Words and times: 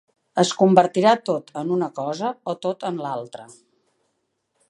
Es 0.43 0.51
convertirà 0.61 1.11
tot 1.29 1.51
en 1.61 1.69
una 1.75 1.91
cosa 2.01 2.33
o 2.53 2.57
tot 2.67 2.85
en 2.91 2.99
l'altra. 3.05 3.49